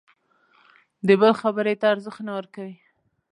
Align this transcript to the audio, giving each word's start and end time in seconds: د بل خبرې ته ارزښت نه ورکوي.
د 1.07 1.09
بل 1.21 1.33
خبرې 1.41 1.73
ته 1.81 1.85
ارزښت 1.93 2.21
نه 2.27 2.31
ورکوي. 2.37 2.75